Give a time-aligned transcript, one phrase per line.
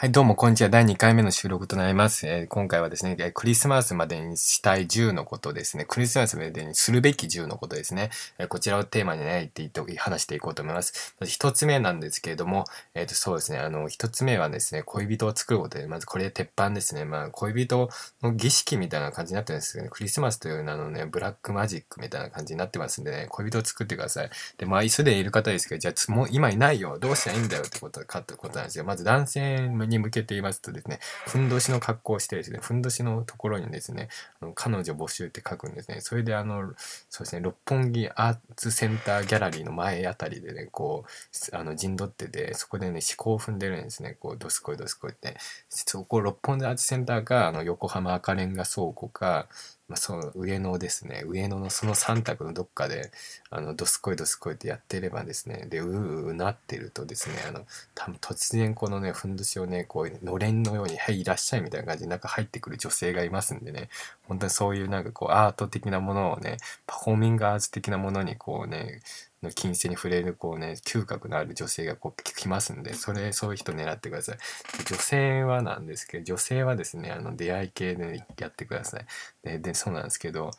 [0.00, 0.68] はい、どうも、こんにちは。
[0.68, 2.24] 第2回目の収録となります。
[2.28, 5.84] えー、今回はですね、クリスマスまでにしたい10のことですね。
[5.86, 8.10] クリスマスまでにするべき10のことですね。
[8.38, 11.16] えー、こちらをテーマにね、言って話していこうと思います。
[11.18, 17.04] まず1つ目なんですけれども、えっ、と、そうですね、あの、1つ目はですね、恋人を作ることで、まずこれ鉄板ですね。
[17.04, 17.90] まあ、恋人
[18.22, 24.30] の儀式みたいな感じになってるんですけどね、クリスマスという名のね、ブラックマジックみたいな感じになってますんでね、恋人を作ってください。
[24.58, 27.00] で、まあ、すでいる方ですけど、じゃあ、もう今いないよ。
[27.00, 28.84] どうしたらいいんだよってことかってことなんですよ。
[28.84, 34.08] まず男性に向けていますと、ですね、ふんどしの格好をしてですね、ふんどしのところにですね、
[34.40, 36.00] あの彼女募集って書くんですね。
[36.00, 36.72] それであの、
[37.08, 44.16] そうですね、六本木アーツセンターギャラリーの前あたりでね、こう、あの陣取ってて、そこでね、思考を踏んでるんですね。
[44.20, 45.36] こう、どすこいどすこいって。
[45.68, 49.48] そこ、六本木アーツセンターが、あの、横浜赤レンガ倉庫か、
[49.88, 51.22] まあ、そう上野ですね。
[51.26, 53.10] 上野のその3択のどっかで
[53.48, 55.66] あのどすこいどすこいってやってればですね。
[55.70, 57.64] でうううなってるとですねあの
[57.94, 63.88] 多分突然このねふんどしをねこうのれんのように「はいいらっしゃい」みたいな感じで中入ってくる女性がいますんでね。
[64.26, 69.00] 本当にそういうなんかこうアート的なものをねパフォーミングアーツ的なものにこうね
[69.42, 74.38] の金星に触れるこうね嗅覚のある女性がこう来ますんでそれそういう人狙ってください。
[74.86, 79.06] 女性はなんですけど女性はですねあの出会い系でやってください。
[79.42, 80.50] ででそうなんですけど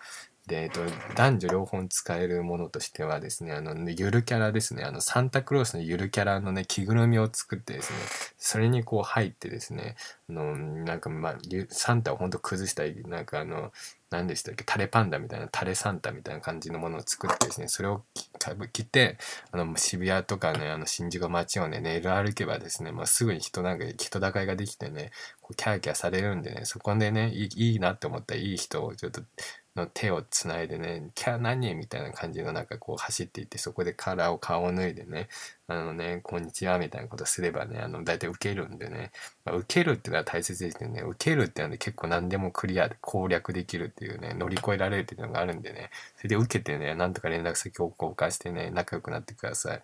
[0.49, 0.81] で、えっと、
[1.15, 7.99] 男女両方使えるものとしてはですね、あの、ゆるキャラですね、あの、サンタクロースのゆるキャラのね、着ぐるみを作ってですね、
[8.37, 9.95] それにこう入ってですね、
[10.29, 11.37] あの、なんかまあ、
[11.69, 13.71] サンタをほんと崩したい、なんかあの、
[14.09, 14.63] 何でしたっけ？
[14.63, 18.03] タレパンダみたいなタレサンタみたいな感じのものを作ってですねそれを
[18.73, 19.17] 着て
[19.51, 29.21] あの渋谷とかねあの新宿街をね寝る歩けばですね、まあ、すぐに人なんか人だかりができてねこうキャーキャーされるんでねそこでねいいなって思ったらいい人をちょっと
[29.79, 31.75] の手をつないでね、キャー何？
[31.75, 35.27] みたいな感じのなんかこう走っていって、そこでカラーを顔を脱いでね、
[35.67, 39.11] あのね、こんにちはみたいなことすればね、あの、大体受けるんでね、
[39.45, 49.81] まあ、受けるっていうのは大切ですよね、受けるっていうのは結構何でもクリア攻略できるっていうね、乗り越えられるっていうのがあるんでね、それで受けてね、なんとか連絡先を交換してね、仲良くなってください。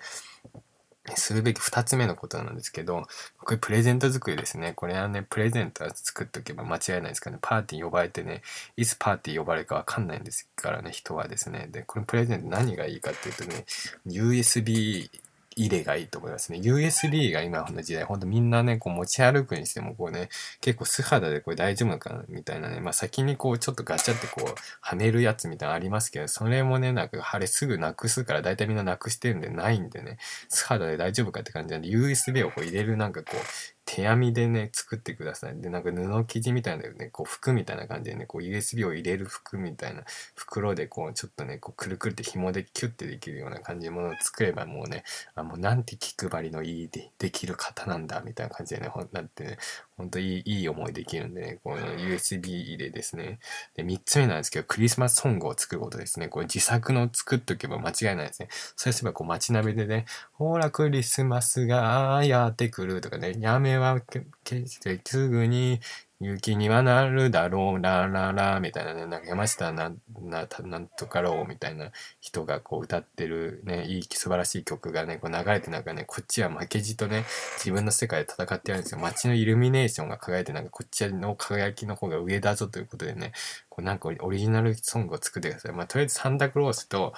[1.15, 3.03] するべき二つ目のことなんですけど、
[3.39, 4.73] これプレゼント作りですね。
[4.73, 7.39] これはね、プレゼントは作っとけば間違いないですからね。
[7.41, 8.41] パーティー呼ばれてね、
[8.75, 11.67] いつパーティー呼ばれるかわかんないんですからね、人はですね。
[11.71, 13.65] で、このプレゼント何がいいかっていうとね、
[14.07, 15.09] USB
[15.55, 16.59] 入れがいいと思いますね。
[16.59, 20.29] USB が今の時代、ほんとみんなね、こう持ち歩くにしてもこうね、
[20.59, 30.17] 結構素肌でこれ大丈夫かなみたいなね、まあ先にこうちょっとガチャってこう、はめるやつみたいなのありますけど、それもね、なんかあれすぐなくすから大体みんななくしてるんでないんでね、
[30.49, 35.61] 素肌で大丈夫かって感じなんで、USB をこう入れるなんかこう、手編みでね、作ってください。
[35.61, 40.03] で、なんか布生地みたいなね、こう服みたいな感じでね、こう USB を入れる服みたいな
[40.35, 45.03] 袋でこうちょっとね、こうくるくるって紐でキュッてできるような感じのものを作ればもうね、
[45.35, 49.57] あ、もうなんて気配りのいいでできる方なんだみたいな感じでね、ほんなんてね、
[49.97, 53.39] ほんといい、いい思いできるんでね、この USB 入れですね。
[53.75, 56.27] で、三つ目なんですけど、クリスマスソングを作ることですね。
[56.27, 58.49] これ自作の作っとけば間違いないですね。
[58.75, 60.05] そうすればこう街鍋でね、
[60.37, 64.25] ほらクリスマスがやってくるとかね、やめはけ
[64.67, 65.79] してすぐに
[66.21, 77.25] 雪にはなるだろう、ラララ、みたいなね、なんか山下な、な、なんとかろう、みたいな人がこう歌ってるね、いい、素晴らしい曲がね、こう流れてなんかね、こっちは負けじとね、
[77.57, 79.01] 自分の世界で戦ってやるんですよ。
[79.01, 83.33] 街のイルミネーションが輝いて、なんかこっちの輝きの方が上だぞということでね、
[83.67, 85.73] こうなんかオリジナルソングを作ってください。
[85.73, 87.13] まあ、とりあえずサンタクロースと、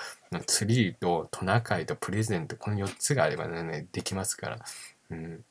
[0.47, 4.57] ツリーとトナカイとプレゼント、この4つがあればね、できますから。
[5.12, 5.44] うん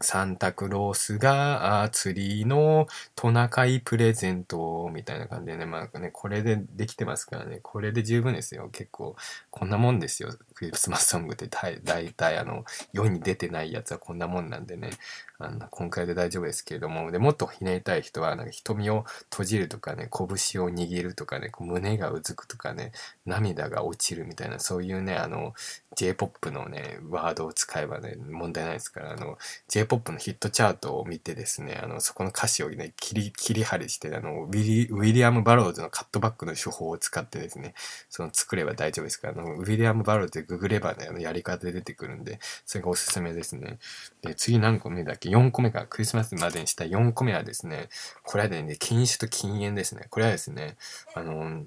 [0.00, 8.68] サンタクロースがーツリーのトナカイプレゼントみたいな感じでね、まあね、これでできてますからね、これで十分ですよ。
[8.72, 9.16] 結構、
[9.50, 10.30] こんなもんですよ。
[10.54, 11.78] クリスマスソングって大
[12.12, 14.90] 体あの、世に出てないやつはこんなもんなんでね、
[15.38, 22.92] あの今回で大丈夫ですけれども、でもっとひねりたい人は、なんか瞳を閉じるとかね、拳を握るとかね、胸がうずくとかね、
[23.24, 25.54] 涙が落ちるみたいな、そういうね、あの、
[25.96, 37.74] J-POP のね、ワードを使えばね、問題ないですから、あの、J-POP のヒットチャートを見てですね、あの、そこの歌詞をね、切り、切り張りして、あの、ウィリ、ウィリアム・バローズのカットバックの手法を使ってですね、
[38.08, 43.78] その作れば大丈夫ですから、あの、ウィリアム・バローズでググればね、あの、やり方で出てくるんで、それがおすすめですね。
[44.22, 45.86] で、次何個目だっけ ?4 個目か。
[45.88, 47.88] クリスマスまでにした4個目はですね、
[48.22, 50.06] これはね、禁酒と禁煙ですね。
[50.10, 50.76] これはですね、
[51.14, 51.64] あの、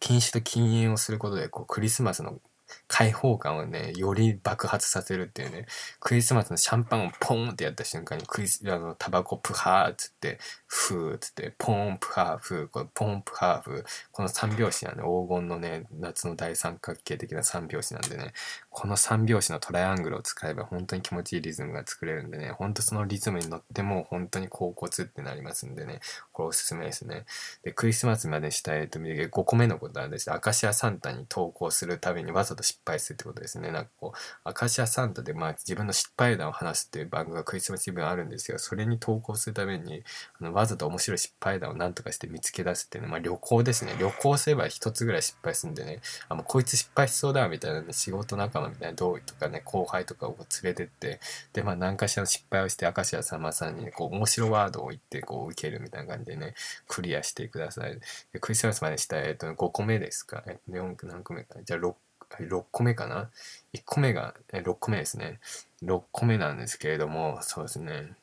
[0.00, 2.40] 禁酒と禁煙をすることで、こう、クリスマスの
[2.88, 5.66] 開放感をね、より爆発させるっていうね、
[6.00, 18.32] クリスマスのシャンパンをポンってやった瞬間に、クリス、あの、タバコプハーっつって、フーっつって、ポンプハーフ、このポンプハーフー、この三拍子なんで、黄金のね、夏の大三角形的な三拍子なんでね、
[18.70, 26.00] この3拍子のトライアングルを使えば本当に気持ちいいリズムが作れるんでね、ほんとそのリズムに乗っても本当に高骨ってなりますんでね、
[26.32, 27.24] これおすすめですね。
[27.62, 30.32] で、クリスマスまでしたいと5個目のことなんです。
[30.32, 33.70] アカシアサンタに投稿するためにわざ失敗するってことですね。
[33.70, 38.58] なんかこう、アカシアサンタでまあ自分の失敗談を話すっていう番組がクリスマスイブあるんですよ。
[38.58, 40.02] それに投稿するために、
[40.40, 43.96] あのわざと面白い失敗談を何とかして見つけ出すっていうね、まあ旅行ですね。
[43.98, 51.20] 旅行すれば一つぐらい失敗するんでね、あ、もうこいつ失敗しそうだみたいなね、仕事仲間みたいな同意とかね、後輩とかを連れてって、
[51.52, 56.54] で、まあ何かしらの失敗をして、明石家さんまさんにね、こう面白ワードを言って、こう受けるみたいな感じでね、
[56.88, 57.98] クリアしてください。
[58.40, 60.42] クリスマスまでした、えっと、5個目ですか？
[60.46, 61.56] えっと、4何個目か。
[61.62, 61.94] じゃあ6
[62.30, 63.30] 6個目かな
[63.74, 65.40] ?1 個目が、え6個目ですね。
[65.82, 68.14] 6個目なんですけれども、そうですね。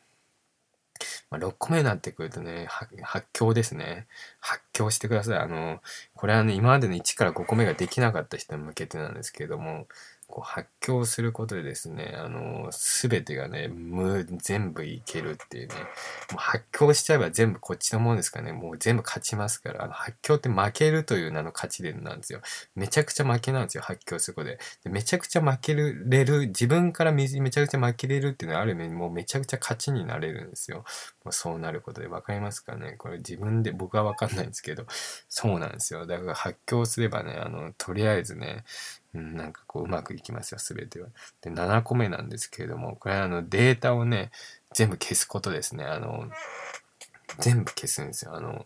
[1.30, 2.68] まあ、6個目になってくるとね、
[3.02, 4.08] 発狂ですね。
[4.40, 5.38] 発狂してください。
[5.40, 5.82] あの、
[6.16, 9.88] これはね、今までの1から5個目ができなかった人に向けてなんですけれども、
[10.34, 15.82] こう発狂することでですね、あの、すべてがね、無、全部いけるっていうね、も
[16.34, 22.42] う発狂しちゃえば全部こっちのものですからね、もう全部勝ちますから、あの発狂って負けるという名の勝ちでなんですよ。
[22.76, 24.58] めちゃくちゃ負けなんですよ、発狂することで。
[24.84, 30.84] でめちゃくちゃ負けるれる、自分からめちゃくちゃ負けれるっていうのはある意味もうめちゃくちゃ勝ちになれるんですよ。
[31.24, 32.96] もうそうなることで分かりますかね？
[32.98, 34.88] これ自分で僕は分かんないんですけど、
[35.30, 36.08] そうなんですよ。
[36.08, 38.64] だから発狂すればね、あの、とりあえずね、
[39.14, 41.10] うん、なんかこううまくいきますよ、すべては。
[41.42, 44.32] で、7個目なんですけれども、これあのデータをね、
[44.74, 45.86] 全部消すことですね。
[45.86, 46.30] あの、
[47.40, 48.36] 全部消すんですよ。
[48.36, 48.66] あの、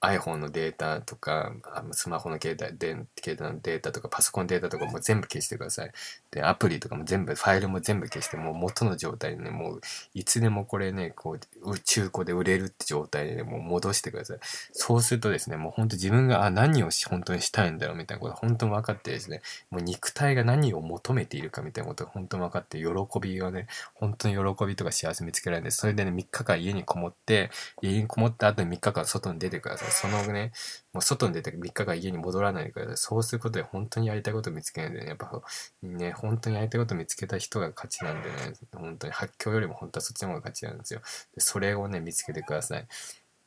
[0.00, 1.52] iPhone のデータとか、
[1.92, 5.92] スマホの携帯で、携帯のデータとか、パソコンデータとかも全部消してください。
[6.30, 9.80] で、アプリとかも全部、ファイルも全部消して、もう元の状態にね、もう、
[10.14, 14.38] いつでもこれね、こう、中古で売れるって状態でね、もう戻してください。
[14.72, 22.86] そうするとですね、もう本当自分が、あ、何を本当にしたいんだろうみたいなこと本当に分かってですね、もう肉体が何を求めているかみたいなことが本当に分かって、喜
[23.20, 27.50] びがね、本当に喜びとか幸せ見つけられるんで、それでね、3日間家にこもって、
[27.82, 29.87] 家にこもった後に3日間外に出てください。
[29.90, 30.52] そのね、
[30.92, 32.96] もう外に出て3日間家に戻らないでください。
[32.96, 35.42] そうすることで本当にやりたいことを見つけないんでね、やっぱ
[35.82, 38.36] ね、本当にやりたいことを見つけた人が勝ちなんでね、
[38.74, 41.00] 本当に発狂よりも本当はそっちの方が勝ちなんですよ。
[41.34, 42.86] で、それをね、見つけてください。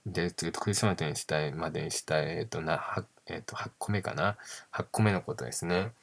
[0.06, 4.38] で、クリスマスにしたい、までにしたい、えっ、と、な、はえっ、ー、と、8個目かな。
[4.74, 5.94] 8個目のことですね。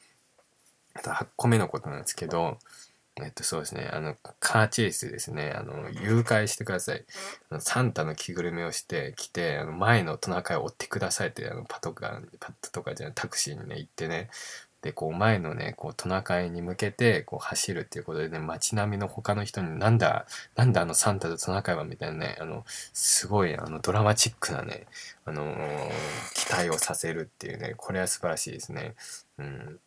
[0.93, 2.57] あと8個目のことなんですけど、
[3.25, 3.89] えっと、そうですね。
[3.91, 5.51] あの、カーチェイスですね。
[5.55, 7.05] あの、誘拐してください。
[7.59, 14.29] サンタの着ぐるみをして来て、あの前のトナカイを追ってくださいって、あの、パトカー、パットとかじゃない、タクシーにね、行ってね。
[14.81, 20.25] で、こう、前のね、こう、トナカイに向けて、こう、走るっていうことでね、街並みの他の人に、なんだ、
[20.55, 22.63] なんだあのサンタとトナカイはみたいなね、あの、
[22.93, 24.87] すごい、あの、ドラマチックなね、
[25.25, 25.89] あのー、
[26.33, 28.95] 期待をさせるっていうね、これは素晴らしいですね。
[29.37, 29.79] うん。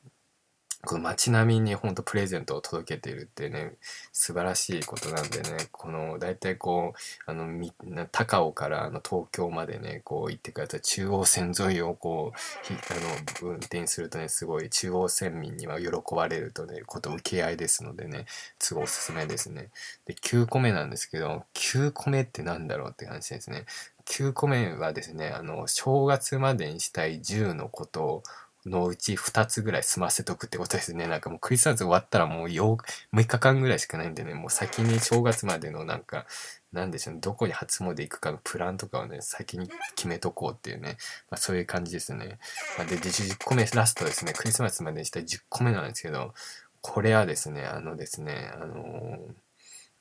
[0.85, 3.75] この街並みにほんとプレゼントを届けているってね、
[4.13, 7.73] 素晴らしいことなんでね、この、大体こう、あの、み、
[8.11, 18.27] 高尾からあの東京までね、こう行ってくれた中央線沿いをこう、あの、運転するとね、すごい中央線民には喜ばれるとね、こと受け合いですのでね、
[18.59, 19.69] すごいおすすめですね。
[20.07, 23.67] で、9個目なんですけど、9個目ってなんだろうって話ですね。
[24.05, 28.23] 9個目はですね、あの、正月までにしたい10のことを、
[28.67, 31.07] のうち2つぐらい済ませとくってことですね。
[31.07, 32.77] なんかもうクリスマス終わったらもう6
[33.13, 36.27] 日間ぐらいしかないんでね、もう先に正月までのなんか、
[36.73, 40.97] なんでしょうね、どこに初詣行くかのプランとかをね、先に決めとこうっていうね、
[41.31, 42.39] まあそういう感じですね。
[42.79, 46.33] まあ、で、10個目ラストですね、クリスマスまでにしたら10個目なんですけど、
[46.81, 49.19] これはですね、あのですね、あの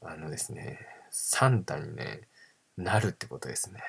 [0.03, 2.21] ー、あのですね、サンタにね、
[2.77, 3.81] なるってことですね。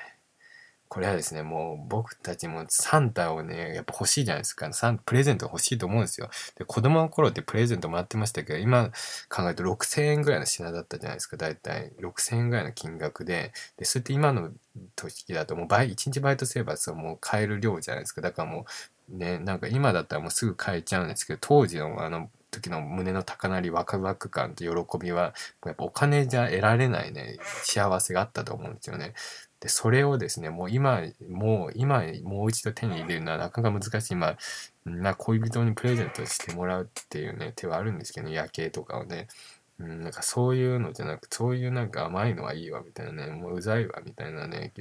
[0.93, 4.71] これはですね、もう僕たちもサンタをね、やっぱ欲しいじゃないですか。
[4.73, 6.29] サンプレゼント欲しいと思うんですよ。
[6.55, 8.91] で、子供の頃ってプレゼントもらってましたけど、今
[9.27, 11.35] 考えると6000円ぐらいの品だったじゃないですか。
[11.35, 13.53] だいたい6000円ぐらいの金額で。
[13.77, 14.51] で、それって今の
[14.95, 18.21] 時だともう倍、1日バイトすればさ、もう買える量じゃないですか。
[18.21, 18.67] だからも
[19.09, 25.33] う、ね、なんか今だったらもうすぐ買えちゃうんですけど、当時のあの、時の胸の高鳴りワクワク感と喜びは
[25.65, 29.15] やっぱお金じゃ得られないね幸せがあったと思うんですよね。
[29.63, 34.15] で、それをですね、もう今、もう今、もう一度手に入れるのはなかなか難しい。
[34.15, 34.37] まあ、
[34.85, 39.29] な恋人にプレゼントしてもらうっていうね、手はあるんですけど、夜景とかをね。
[39.79, 44.73] うん、なんかそういうのじゃなく、そういうなんか甘いのはいいわみたいなね、もううざいわみたいなね、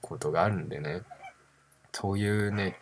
[0.00, 1.02] ことがあるんでね、
[1.92, 2.76] そういうね、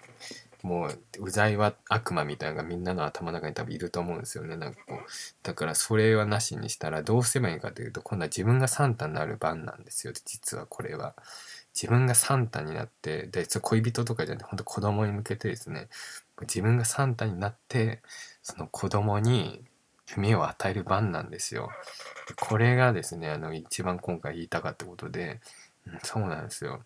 [0.62, 4.56] もう、うざいは悪魔みたいなのがみんなの頭の中に多分いると思うんですよね。
[4.56, 4.98] なんかこう。
[5.42, 10.12] だからそれはなしにしたらどうすればいいかというと、今度は自分がサンタになる番なんですよ。
[10.12, 11.14] 実はこれは。
[11.74, 15.88] 自分がサンタになって、で、恋人とかじゃなくて、本当子供に向けてですね、
[16.42, 18.02] 自分がサンタになって、
[18.42, 19.62] その子供に
[20.16, 21.70] 夢を与える番なんですよ。
[22.36, 25.40] これがですね、あの、一番今回言いたかったことで、
[25.86, 26.82] うん、そうなんですよ。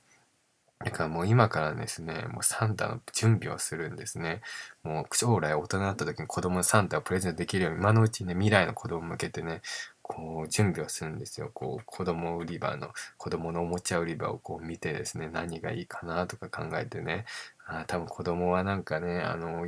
[0.84, 4.42] だからもう今からですね、もうサンタの準備をするんですね。
[4.82, 9.62] もう将来大人になった時に子供のサンタをプレゼントできるように、今のうちにね、未来の子供向けてね、
[10.02, 11.50] こう準備をするんですよ。
[11.54, 17.24] こう子供売り場の、子供のおもちゃ売り場をこう見てですね、何がいいかなとか考えてね、
[17.66, 19.64] あ多分子供はなんかね、あの、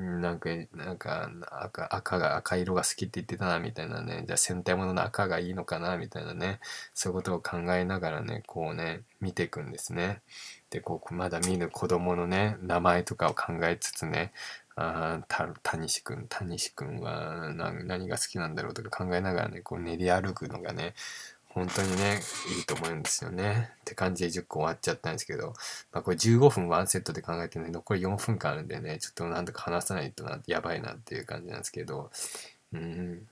[0.00, 4.24] なんか、なんか赤、赤が、赤色が好きって言ってたな、みたいなね。
[4.26, 6.60] じゃあ戦隊ものの赤がいいのかな、みたいなね。
[6.94, 10.22] そういうことを考えながらね、こうね、見ていくんですね。
[10.70, 14.32] で、こう、まだ見ぬ子供のね、名前とかを考えつつね、
[14.76, 20.94] あた、たにしくん、たにしくんは何何が好きなんだろうとか考えながらね、こう練り歩くのがね、
[21.52, 22.20] 本当にね、
[22.56, 23.70] いいと思うんですよね。
[23.80, 25.54] って感じで10個終わっちゃったんですけど、
[25.92, 32.10] まあこれ15分ワンセットで考えてるのに、残り4分間あるんでね、ちょっとなんとか話さないとな、やばいなっていう感じなんですけど、
[32.72, 33.26] うん、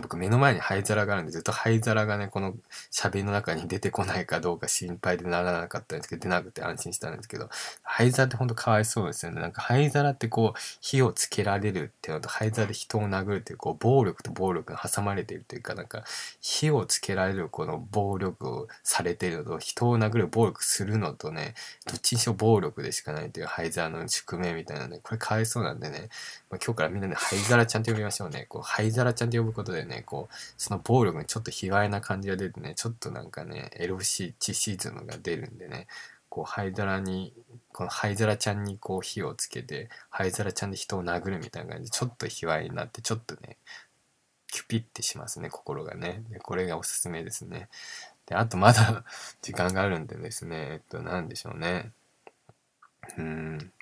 [0.00, 2.54] 僕目の前に灰皿があるんでずっと灰皿がねこの
[2.90, 7.48] 喋りの中に出てこないかどうか心配でならなかったんですけど出なくて安心したんですけど
[7.82, 9.40] 灰皿ってほんとかわいそうですよね。
[9.40, 16.04] なんか灰皿ってこう火をつけられるっていうのと灰皿で人を殴るっていうこう暴力と暴力が挟まれているというかなんか
[16.40, 21.54] 火をつけられるこの暴力をされているのと人を殴る暴力するのとね
[21.86, 26.08] どっちにしろ暴力でしかないという灰皿の宿命みたいなねこれかわいそうなんでね、
[26.50, 28.46] まあ、今日からみんなで灰皿ちゃんと呼びましょうね。
[28.48, 35.86] こう灰皿ちゃんと呼ぶことでね、こう、その暴力にちょっと卑猥な感じが出てね、ちょっとなんかね、エロシチシズムが出るんでね、
[36.28, 37.32] こう、灰皿に、
[37.72, 43.56] この灰皿ちゃんにこう火をつけて、灰皿ちゃんで人を殴るみたいな感じで、ちょっと卑猥になって、ちょっとね、
[44.48, 46.22] キュピってしますね、心がね。
[46.30, 47.68] で、これがおすすめですね。
[48.26, 49.04] で、あとまだ
[49.42, 51.92] 時間があるんでですね、えっと、なんでしょうね。
[53.18, 53.72] うん。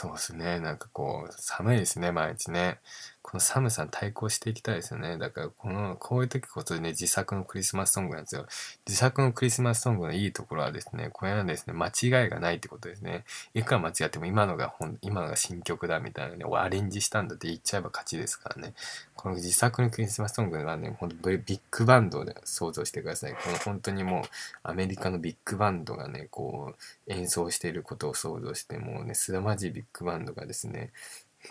[0.00, 0.60] そうですね。
[0.60, 2.78] なんかこう、寒いですね、毎日ね。
[3.20, 5.18] この寒さに対抗していきたいですよね。
[5.18, 8.46] だから、この、こういう時こそね、自作のクリスマスソングなんですよ。
[8.86, 13.26] 自作のクリスマスソングのいいところはですね、これはですね、間違いがないってことですね。
[13.52, 18.72] いくら間違っても今のが本、今のが新曲だみたいなね、アレンジしたんだって言っちゃえば勝ちですからね。
[19.14, 23.32] この自作のクリスマスソングはね、ほんとビッグバンドで想像してください。
[23.34, 24.24] この本当にもう
[24.62, 30.92] アメリカのビッグバンドがね、こう演奏していることを想像して、もうね、すだまじいビッグクバンドがですね、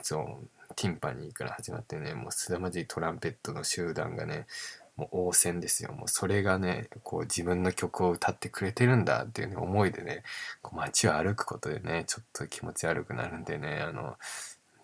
[0.01, 4.45] そう、ティンパニーから始まってね、もうすまじいトランペットの集団がね、
[4.95, 5.93] もう応戦ですよ。
[5.93, 10.23] もうそれがね、こう自分の曲を歌ってくれてるんだっていうね、思いでね、
[10.61, 14.17] こう街を歩くことでね、ちょっと気持ち悪くなるんでね、あの、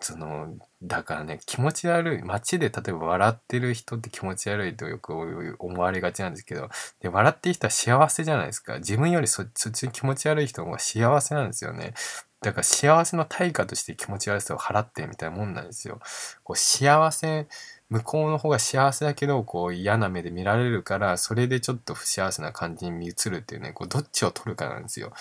[0.05, 5.13] その、だからね、気持ち悪い、街で例えば笑ってる人って気持ち悪いとよく
[5.57, 6.69] 思われがちなんですけど、
[6.99, 8.77] で、笑ってる人は幸せじゃないですか。
[8.77, 11.95] 自分よりそっちに気持ち悪い人の方が幸せなんですよね。
[12.41, 15.99] だから幸せの対価として気持ち悪さを払ってみたいなもんなんですよ。
[16.43, 17.47] こう幸せ、
[17.89, 25.11] 向こうの方が幸せだけど、こう嫌な目で見られるから、それでちょっと不幸せな感じに見移るっていうね、こうどっちを取るかなんですよ。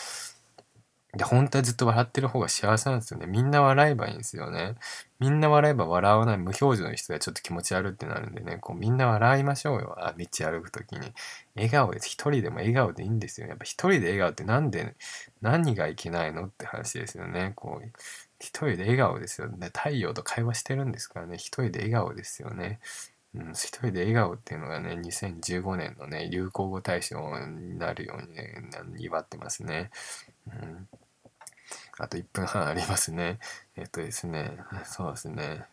[1.16, 3.26] で、本当はずっと笑ってる方が幸せなんですよね。
[3.26, 4.74] みんな笑えばいいんですよね。
[5.20, 9.94] みんな笑えば笑わない無表情の人がちょっと気持ち悪ってなるんでね、こうみんな笑いましょうよ。
[9.98, 11.12] あ、道歩くときに。
[11.54, 12.08] 笑顔です。
[12.08, 13.46] 一人でも笑顔でいいんですよ。
[13.46, 14.96] やっぱ一人で笑顔ってなんで、
[15.40, 17.52] 何がいけないのって話ですよね。
[17.54, 17.88] こう、
[18.40, 19.48] 一人で笑顔ですよ。
[19.48, 22.80] ね、太陽と会話してるんですからね、一人で笑顔ですよね。
[23.34, 28.62] うん、一人で笑顔っていうのがね、2015年のね、流行語大賞になるようにね、
[28.98, 29.90] 祝ってますね。
[30.48, 30.88] うん
[31.98, 33.38] あと1分半ありますね。
[33.76, 35.64] えっとですね、そうですね。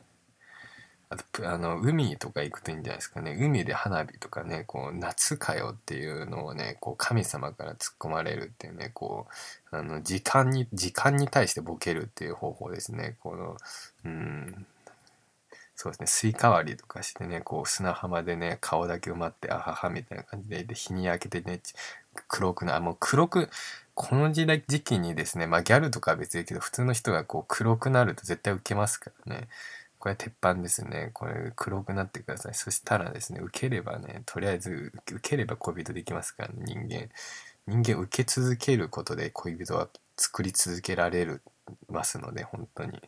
[1.09, 3.35] あと、あの、海とか行くといいんじゃないですかね。
[3.37, 9.27] 海で花火とかね、こう、夏かよっていうのをね、こう、神様から突っ込まれるっていうね、こ
[9.73, 13.17] う、あの、時間に、時間に対してボケるっていう方法ですね。
[13.19, 13.57] この、
[14.05, 14.65] うん、
[15.81, 21.59] そうですね、スイカ割りとかしてね、こう砂浜でね、顔だけ埋まって、あははみたいな感じで、で、日に焼けてね、
[22.27, 23.49] 黒くな、もう黒く、
[24.03, 29.47] この時代、時期にですね、まあギャルとかは別にけど、普通の人がこう黒くなると絶対受けますからね。
[29.99, 31.11] これ鉄板ですね。
[31.13, 32.55] これ黒くなってください。
[32.55, 37.09] そしたらですね、受ければね、とりあえず受ければ恋人できますからね、人間。
[37.67, 41.43] 人間受け続けることで恋人は作り続けられる
[41.87, 42.99] ますので、本当に。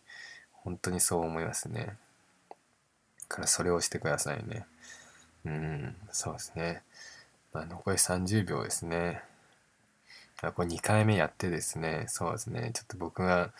[0.52, 1.98] 本当にそう思いますね。
[3.28, 4.68] からそれをしてくださいね。
[5.46, 6.84] うん、そうですね。
[7.52, 9.24] まあ、残り30秒ですね。
[10.52, 13.54] これ2回目やってですね、そうですね、ちょっと僕が、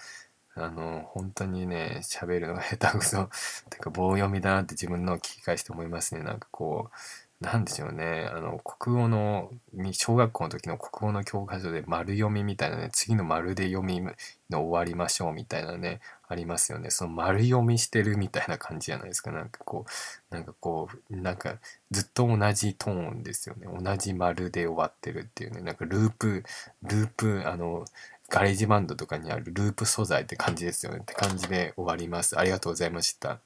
[0.56, 3.30] あの、本当にね、喋るのが下手くそ、
[3.70, 6.24] てか棒読みだなって自分の聞き返して思いますね。
[6.24, 6.96] なんかこう、
[7.43, 8.29] なんでしょうね。
[8.33, 9.51] あの、国語の、
[9.91, 14.13] 小学校の時の国語の教科書で丸読みみたいなね、次の丸で読みの
[14.50, 16.89] 終わりましょうみたいなね、ありますよね。
[16.89, 19.33] その丸読みしてるみたいな感じじゃないですか。
[19.33, 19.85] なんかこ
[20.31, 21.57] う、なんかこう、なんか
[21.91, 23.67] ずっと同じトーンですよね。
[23.67, 25.59] 同じ丸で終わってるっていうね。
[25.59, 26.43] なんかループ、
[26.83, 27.83] ループ、あの、
[28.29, 31.00] ガレージバンドとかにあるループ素材って感じですよね。
[31.01, 32.39] って感じで終わります。
[32.39, 33.41] ありがとうございました。